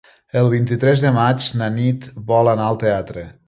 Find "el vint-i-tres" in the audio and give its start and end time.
0.39-1.03